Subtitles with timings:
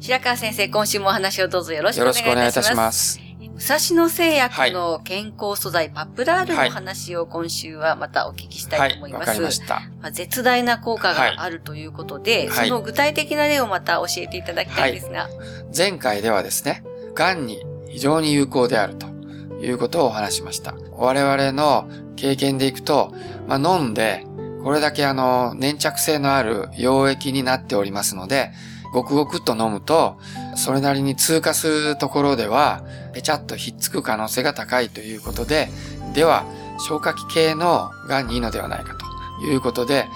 [0.00, 2.24] 白川先生、今週もお話をどうぞよろしくお願いいたします。
[2.24, 3.20] よろしくお願いいたします。
[3.40, 9.28] 武蔵野製薬の健康素材パプラールの話を今週はまたお聞きしたいと思います。
[9.28, 9.82] はい、はい、ました。
[10.00, 15.28] まあ、絶大な効果があるということで、はい、その具体的な例をまた教えていただきたいですが。
[15.76, 16.82] 前回ではですね、
[17.14, 19.06] 癌に非常に有効であると
[19.60, 20.74] いうことをお話しました。
[20.92, 23.12] 我々の経験でいくと、
[23.46, 24.24] まあ、飲んで、
[24.64, 28.52] これだけあの、粘着性のある溶液になっておりますので、
[28.92, 30.18] ごくごくっと飲むと、
[30.56, 35.68] それなりに通過するところでは、ぺちゃっとひっつく可能性が高いということで、
[36.14, 36.44] では、
[36.78, 39.10] 消化器系の癌にいいのではないかと。
[39.42, 40.08] いうことで、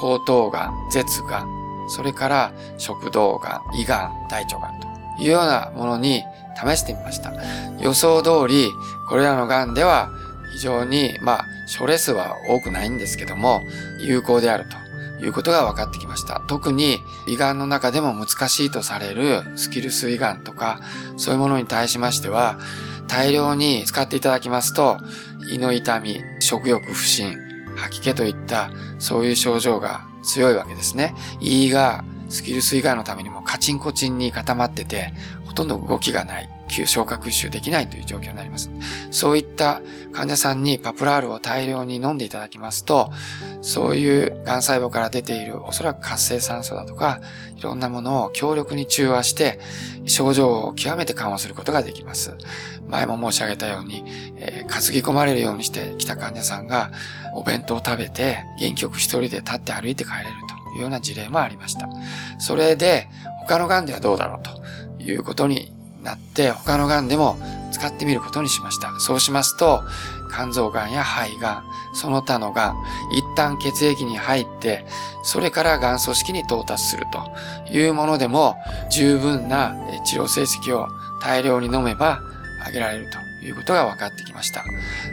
[0.00, 1.46] 喉頭癌、舌癌、
[1.88, 4.90] それから食道癌、胃癌、大腸癌と。
[5.22, 6.24] いうようなものに
[6.56, 7.32] 試してみました。
[7.80, 8.70] 予想通り、
[9.08, 10.10] これらの癌では
[10.52, 13.62] 非常に、まあ、症例数は多くないんですけども、
[14.00, 14.76] 有効であると。
[15.22, 16.42] いうことが分かってきました。
[16.46, 20.80] 特に胃がんの中でも難しいとされるスキルス胃がんとか、
[21.16, 22.58] そういうものに対しましては、
[23.08, 24.98] 大量に使っていただきますと、
[25.52, 27.36] 胃の痛み、食欲不振、
[27.76, 31.14] 吐き気といったそういう症状が強いわけですね。
[31.40, 35.12] 胃がスキルス胃がんのためにもカチンコチンに固まってて、
[35.44, 36.48] ほとんど動きがない。
[36.70, 38.70] 吸消化吸収できないという状況になります。
[39.10, 39.82] そういった
[40.12, 43.10] 患者さんにパプラールを大量に飲んでいただきますと、
[43.60, 47.20] そういう癌細胞から出ているおそらく活性酸素だとか、
[47.56, 49.60] いろんなものを強力に中和して、
[50.06, 52.36] 症状を極めて緩和することができます。
[52.88, 54.04] 前も申し上げたように、
[54.36, 56.90] えー、担ぎ込まれるようにしてきた患者さんが、
[57.34, 61.88] お弁当を食べて、元気よく一人で立って歩いて帰れるというような事例もありました。
[62.38, 63.08] それで、
[63.40, 67.38] 他の癌ではどうだろうということになって他の癌でも
[67.72, 68.98] 使ってみることにしました。
[69.00, 69.82] そうしますと、
[70.32, 72.74] 肝臓癌や肺癌、その他の癌、
[73.12, 74.86] 一旦血液に入って、
[75.22, 78.56] それから癌組織に到達するというものでも、
[78.90, 80.88] 十分な治療成績を
[81.20, 82.20] 大量に飲めば
[82.66, 84.64] 上げられるということが分かってきました。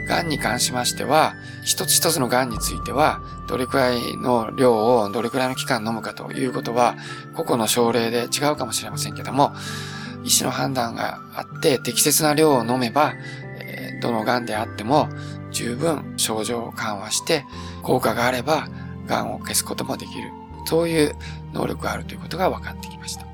[0.08, 1.34] 癌に関しましては、
[1.64, 6.94] 一つ一つの癌については、どれくらいの量をどれくらいの期間飲むかということは、
[7.34, 9.54] 個々の症例で違うかもしれませんけども、
[10.24, 13.14] 医師の判断があって適切な量を飲めば、
[13.60, 15.08] えー、どの癌であっても
[15.50, 17.44] 十分症状を緩和して
[17.82, 18.68] 効果があれば
[19.06, 20.30] 癌を消すこともできる。
[20.68, 21.16] そういう
[21.54, 23.26] 能力があるということが分かってきました。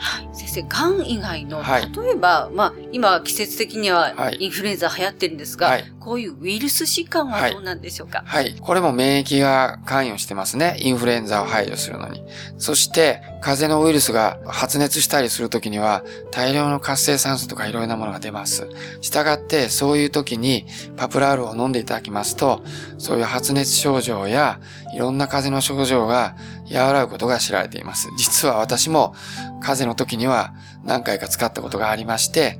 [0.00, 8.56] はい、先生、癌以外の、はい、例えば、まあ、今、季節的にはインフルエンザ流行ってるんですが、はい、こういうウイルス疾患はどうなんでしょうか、はい、はい。
[8.58, 10.78] これも免疫が関与してますね。
[10.80, 12.24] インフルエンザを排除するのに。
[12.56, 18.68] そして、風邪のウイルスが発熱したりするときには、大量の活性酸素とかいろいろなものが出ます。
[19.00, 22.62] 従って、そういうときにパプラールを飲んでいただきますと、
[22.98, 24.60] そういう発熱症状や、
[24.94, 26.36] いろんな風邪の症状が
[26.72, 28.08] 和らぐことが知られています。
[28.18, 29.14] 実は私も
[29.60, 30.52] 風邪の時には
[30.84, 32.58] 何回か使ったことがありまして、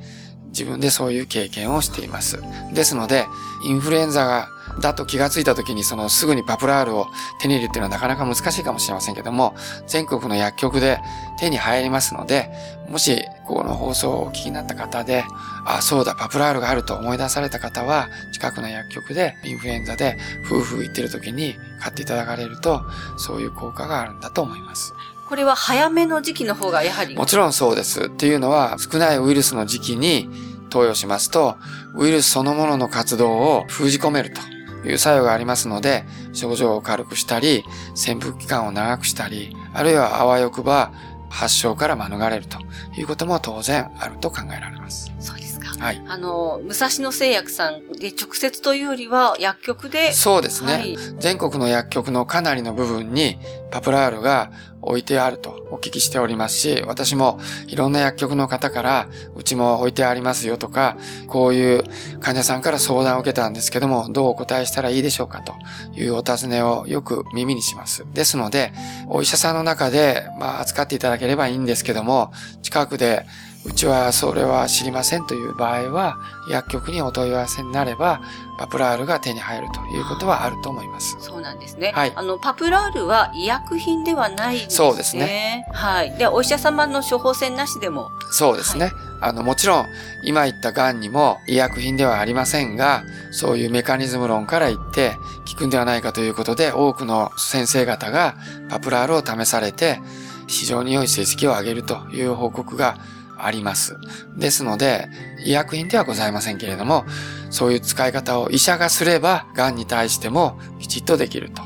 [0.50, 2.42] 自分でそういう経験をしています。
[2.72, 3.26] ですので、
[3.64, 4.48] インフルエンザが
[4.80, 7.08] だと気がついた時にそのすぐにパプラールを
[7.40, 9.54] 手に入れるっていうのはなかなか難しいかもしれませんけども、
[9.86, 11.00] 全国の薬局で
[11.38, 12.50] 手に入りますので、
[12.88, 15.24] もしこの放送をお聞きになった方で、
[15.64, 22.82] あ、そうだ、パプラールがあると思い出された方は、近くの薬局でインフルエンザで夫婦言ってる時に買っていただかれると、
[23.16, 24.92] そういう効果があるんだと思います。
[25.30, 28.06] これは早めの時期の方がやはりもちろんそうです。
[28.06, 30.28] っていうのは、少ないウイルスの時期に
[30.70, 31.56] 投与しますと、
[31.94, 34.40] ウイルスそのものの活動を封じ込めると
[34.88, 37.62] いう作用がありますので、症状を軽くしたり、
[37.94, 40.90] 潜伏期間を長くしたり、あるいはあわよくば
[41.28, 42.58] 発症から免れると
[42.98, 45.12] いうことも当然あると考えられます。
[45.20, 45.39] そう。
[45.80, 46.02] はい。
[46.06, 50.12] あの、武蔵野製薬さんで直接というよりは薬局で。
[50.12, 50.72] そうですね。
[50.74, 53.38] はい、全国の薬局のかなりの部分に
[53.70, 54.50] パプラールが
[54.82, 60.98] 置いてあるとお聞きしておりますし、私もいろんな薬局の方から、うちも置いてありますよとか、
[61.28, 61.84] こういう
[62.20, 65.54] 患者さんから相談を受けたんですけども、どうお答えしたらいいでしょうかと
[65.98, 68.04] いうお尋ねをよく耳にします。
[68.12, 68.72] ですので、
[69.08, 73.24] お医者さんの中で、まあ、扱っていただければいいんですけども、近くで
[73.62, 76.18] うちはそれは知りませんという場合は、
[76.48, 78.22] 薬局にお問い合わせになれば、
[78.58, 81.16] パプラールが手に入るということはあると思います。
[81.20, 81.92] そうなんですね。
[81.94, 82.12] はい。
[82.16, 84.70] あの、パプラールは医薬品ではないんですね。
[84.74, 85.66] そうですね。
[85.72, 86.16] はい。
[86.16, 88.10] で、お医者様の処方箋なしでも。
[88.30, 88.86] そうですね。
[88.86, 89.86] はい、あの、もちろん、
[90.24, 95.16] 今言った癌にも医薬品ではありませんが、そういうメカニズム論から言って
[95.50, 98.36] 効くんではないかということで、多くの先生方が
[98.70, 100.00] パプラールを試されて、
[100.46, 102.96] 非常に良い成績を上げるという報告が
[103.44, 103.96] あります。
[104.36, 105.08] ですので、
[105.44, 107.04] 医薬品ではございませんけれども、
[107.50, 111.62] そういう使い方を医者がすれば、癌に対してもきちっとできると。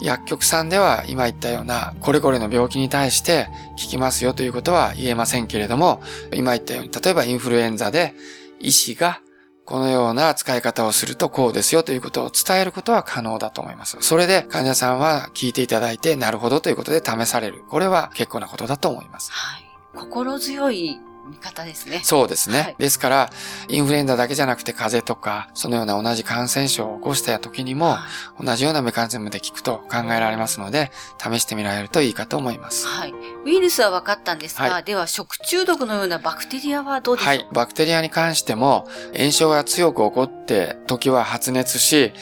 [0.00, 6.00] 薬局さんでは今言ったようなこれこれの病気に対して効きますよということは言えませんけれども、
[6.32, 8.14] 今言ったように、例えばインフルエンザで
[8.60, 9.20] 医師が
[9.64, 13.98] このような使い方をするとこうですよということを伝えることは可能だと思います。
[14.00, 17.64] それで患者さんは聞いていただいて、なるほどということで試される。
[17.68, 19.30] これは結構なことだと思います。
[19.30, 19.64] はい。
[19.94, 20.98] 心強い
[21.28, 22.00] 見方ですね。
[22.02, 22.60] そうですね。
[22.60, 23.30] はい、ですから、
[23.68, 28.06] インフルエンザだけじゃなくて風邪とか、そのような同じ感染症を起こした時にも、は
[28.40, 32.86] い、同じようなメカニズムで効くと考えられますので、試してみられるといいかと思います。
[32.86, 33.14] はい。
[33.44, 37.28] ウイルスは分かったんですが、はい、では食中毒のようなバクテリアはどうでしょう？
[37.28, 37.48] はい。
[37.52, 42.12] バクテリアに関しても、炎症が強く起こって時は発熱し、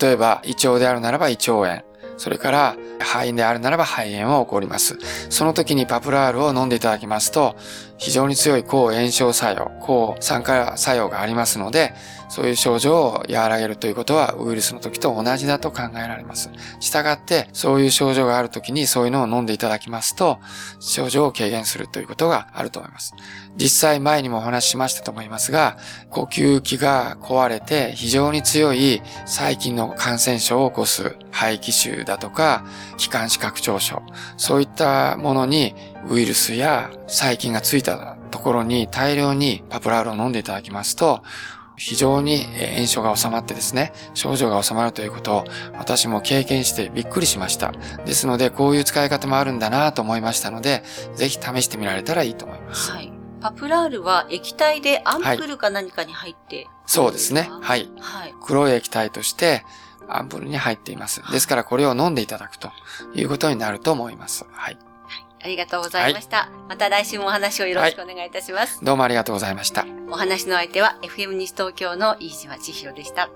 [0.00, 1.82] 例えば胃腸であるならば胃腸炎、
[2.16, 4.98] それから肺炎であるならば肺炎は起こります。
[5.28, 7.56] その時にパプラールを飲んでいただきますと、
[7.98, 11.94] 非常に強い抗炎症作用、抗酸化作用がありますので、
[12.28, 16.50] そういう症状を和らげるということはウイルスの時と同じだと考えられます。
[16.80, 20.38] したがって、そういう症状がある時にそういうのを飲んでいただきますと、
[20.80, 23.14] 症状を軽減するということがあると思います。
[23.56, 25.78] 実際前にもお話ししましたと思いますが、
[26.10, 32.64] 呼吸器が壊れて非常に強い細菌の感染症を起こす肺気腫だとか、
[32.96, 34.02] 気管支拡張症、
[34.36, 35.74] そういったものに
[36.08, 41.22] ウイルスや細菌がついたところに大量にパプラールを飲んでいただきますと、
[41.76, 42.44] 非常に
[42.74, 45.44] 炎症が収まってですね、症状が収まるということを
[45.78, 47.72] 私も経験してびっくりしました。
[48.04, 50.82] ですので、こういう使い方もあるんだなと思いましたので、
[51.14, 52.90] ぜひ試してみられたらいいと思います。
[52.90, 53.12] はい。
[53.40, 57.48] パプラールは液体でアンプルか何かに入って、はい、そうですね。
[57.60, 57.88] はい。
[58.00, 58.34] はい。
[58.42, 59.64] 黒い液体として
[60.08, 61.22] アンプルに入っています。
[61.30, 62.70] ですからこれを飲んでいただくと
[63.14, 64.46] いうことになると思います。
[64.50, 64.78] はい。
[65.42, 66.36] ありがとうございました。
[66.38, 69.86] はい、また来週もお話をよろしくお願いいたします、はい、どうもありがとうございました。
[70.10, 73.28] お話の相手は FM 西東京の飯島千尋でした。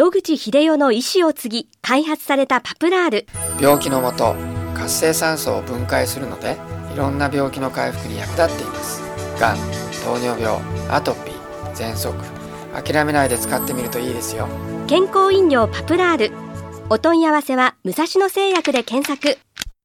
[0.00, 3.26] 野口英世の意思を継ぎ開発されたパプラール。
[3.60, 4.34] 病気のもと
[4.74, 6.56] 活性酸素を分解するので
[6.94, 9.02] いろんな病気の回復に役立っています。
[9.38, 9.58] がん
[10.02, 10.58] 糖尿病
[10.88, 12.14] アトピー喘息。
[12.72, 14.48] 諦めないで使ってみるといいですよ。
[14.86, 16.32] 健康飲料パプラール。
[16.88, 19.38] お問い合わせは武蔵野製薬で検索